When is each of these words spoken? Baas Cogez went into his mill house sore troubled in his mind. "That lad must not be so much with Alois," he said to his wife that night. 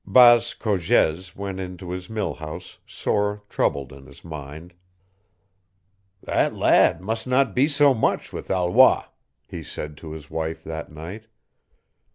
Baas 0.03 0.55
Cogez 0.55 1.35
went 1.35 1.59
into 1.59 1.91
his 1.91 2.09
mill 2.09 2.33
house 2.33 2.79
sore 2.87 3.43
troubled 3.49 3.93
in 3.93 4.07
his 4.07 4.23
mind. 4.25 4.73
"That 6.23 6.55
lad 6.55 7.01
must 7.03 7.27
not 7.27 7.53
be 7.53 7.67
so 7.67 7.93
much 7.93 8.33
with 8.33 8.49
Alois," 8.49 9.03
he 9.47 9.61
said 9.61 9.97
to 9.97 10.13
his 10.13 10.27
wife 10.27 10.63
that 10.63 10.91
night. 10.91 11.25